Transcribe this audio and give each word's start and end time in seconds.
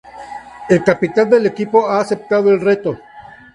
El 0.67 0.83
capitán 0.83 1.29
del 1.29 1.45
equipo 1.45 1.87
ha 1.87 1.99
aceptado 1.99 2.49
el 2.49 2.59
reto. 2.59 2.97